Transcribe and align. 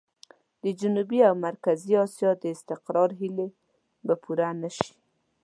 د 0.63 0.65
جنوبي 0.79 1.19
او 1.29 1.33
مرکزي 1.47 1.93
اسيا 2.05 2.31
د 2.37 2.43
استقرار 2.55 3.09
هيلې 3.19 3.47
به 4.05 4.13
پوره 4.23 4.49
نه 4.61 4.69
شي. 4.77 4.91